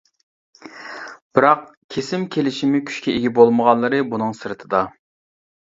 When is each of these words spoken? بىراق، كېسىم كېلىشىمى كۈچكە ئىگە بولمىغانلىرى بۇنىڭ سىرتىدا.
بىراق، 1.39 1.61
كېسىم 1.97 2.25
كېلىشىمى 2.37 2.83
كۈچكە 2.89 3.15
ئىگە 3.19 3.35
بولمىغانلىرى 3.39 4.03
بۇنىڭ 4.15 4.37
سىرتىدا. 4.43 4.85